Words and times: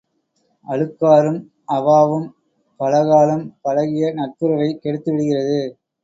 அழுக்காறும் 0.67 1.37
அவாவும் 1.71 2.25
பலகாலும் 2.79 3.43
பழகிய 3.61 4.07
நட்புறவைக் 4.13 4.81
கெடுத்து 4.81 5.11
விடுகிறது. 5.11 5.59